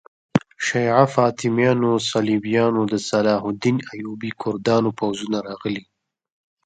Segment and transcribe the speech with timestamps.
[0.65, 5.83] شیعه فاطمیانو، صلیبیانو، د صلاح الدین ایوبي کردانو پوځونه راغلي.